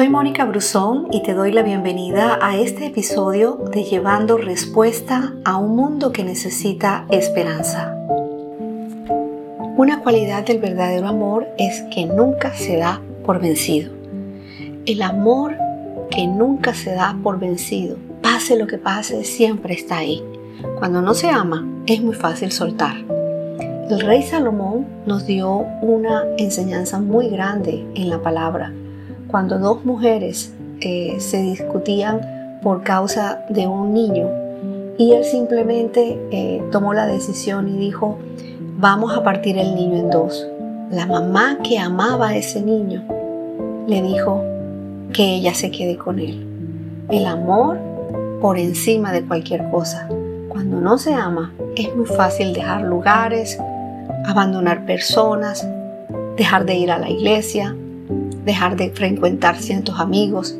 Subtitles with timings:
[0.00, 5.58] Soy Mónica Brusón y te doy la bienvenida a este episodio de Llevando Respuesta a
[5.58, 7.94] un mundo que necesita esperanza.
[9.76, 13.92] Una cualidad del verdadero amor es que nunca se da por vencido.
[14.86, 15.58] El amor
[16.10, 20.24] que nunca se da por vencido, pase lo que pase, siempre está ahí.
[20.78, 22.96] Cuando no se ama, es muy fácil soltar.
[23.90, 28.72] El rey Salomón nos dio una enseñanza muy grande en la palabra
[29.30, 32.20] cuando dos mujeres eh, se discutían
[32.62, 34.28] por causa de un niño
[34.98, 38.18] y él simplemente eh, tomó la decisión y dijo,
[38.78, 40.46] vamos a partir el niño en dos.
[40.90, 43.02] La mamá que amaba a ese niño
[43.86, 44.44] le dijo
[45.12, 46.46] que ella se quede con él.
[47.08, 47.78] El amor
[48.42, 50.06] por encima de cualquier cosa.
[50.48, 53.58] Cuando no se ama, es muy fácil dejar lugares,
[54.26, 55.66] abandonar personas,
[56.36, 57.74] dejar de ir a la iglesia,
[58.50, 60.56] dejar de frecuentar ciertos amigos.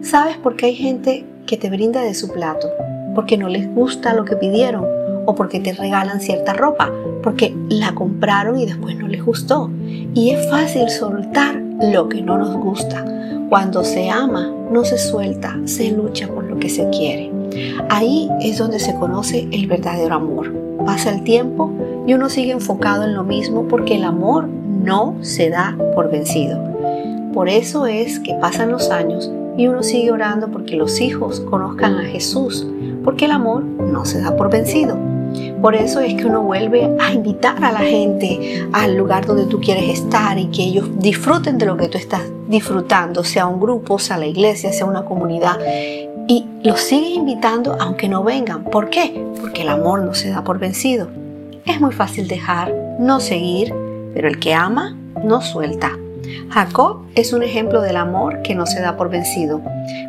[0.00, 2.66] ¿Sabes por qué hay gente que te brinda de su plato?
[3.14, 4.86] Porque no les gusta lo que pidieron
[5.26, 6.90] o porque te regalan cierta ropa,
[7.22, 9.70] porque la compraron y después no les gustó.
[10.14, 13.04] Y es fácil soltar lo que no nos gusta.
[13.50, 17.30] Cuando se ama, no se suelta, se lucha por lo que se quiere.
[17.90, 20.54] Ahí es donde se conoce el verdadero amor.
[20.86, 21.70] Pasa el tiempo
[22.06, 26.70] y uno sigue enfocado en lo mismo porque el amor no se da por vencido.
[27.32, 31.96] Por eso es que pasan los años y uno sigue orando porque los hijos conozcan
[31.96, 32.66] a Jesús,
[33.04, 34.96] porque el amor no se da por vencido.
[35.62, 39.60] Por eso es que uno vuelve a invitar a la gente al lugar donde tú
[39.60, 43.98] quieres estar y que ellos disfruten de lo que tú estás disfrutando, sea un grupo,
[43.98, 45.58] sea la iglesia, sea una comunidad.
[46.26, 48.64] Y los sigues invitando aunque no vengan.
[48.64, 49.24] ¿Por qué?
[49.40, 51.08] Porque el amor no se da por vencido.
[51.64, 53.72] Es muy fácil dejar, no seguir,
[54.14, 55.92] pero el que ama no suelta.
[56.50, 59.60] Jacob es un ejemplo del amor que no se da por vencido.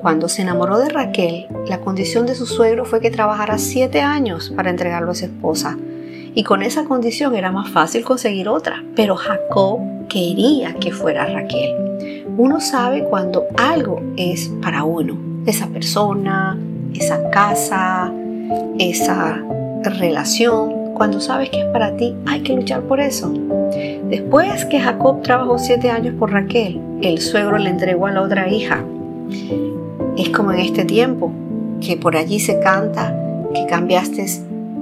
[0.00, 4.52] Cuando se enamoró de Raquel, la condición de su suegro fue que trabajara siete años
[4.54, 5.76] para entregarlo a su esposa.
[6.34, 8.82] Y con esa condición era más fácil conseguir otra.
[8.96, 12.24] Pero Jacob quería que fuera Raquel.
[12.36, 15.16] Uno sabe cuando algo es para uno.
[15.46, 16.58] Esa persona,
[16.92, 18.12] esa casa,
[18.78, 19.40] esa
[19.84, 23.32] relación, cuando sabes que es para ti, hay que luchar por eso.
[24.08, 28.48] Después que Jacob trabajó siete años por Raquel, el suegro le entregó a la otra
[28.48, 28.84] hija.
[30.16, 31.32] Es como en este tiempo,
[31.80, 33.14] que por allí se canta
[33.54, 34.24] que cambiaste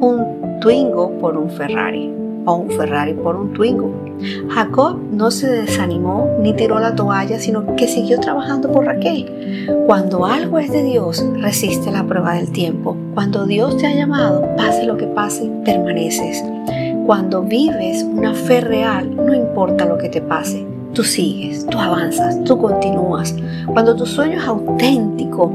[0.00, 3.92] un Twingo por un Ferrari o un Ferrari por un Twingo.
[4.50, 9.66] Jacob no se desanimó ni tiró la toalla, sino que siguió trabajando por Raquel.
[9.86, 12.96] Cuando algo es de Dios, resiste la prueba del tiempo.
[13.14, 16.44] Cuando Dios te ha llamado, pase lo que pase, permaneces.
[17.06, 20.64] Cuando vives una fe real, no importa lo que te pase,
[20.94, 23.34] tú sigues, tú avanzas, tú continúas.
[23.66, 25.52] Cuando tu sueño es auténtico,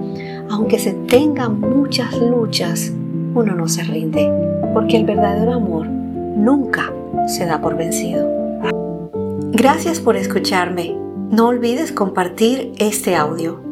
[0.50, 2.92] aunque se tengan muchas luchas,
[3.34, 4.30] uno no se rinde,
[4.74, 5.88] porque el verdadero amor
[6.38, 6.94] nunca
[7.28, 8.28] se da por vencido.
[9.52, 10.96] Gracias por escucharme.
[11.30, 13.67] No olvides compartir este audio.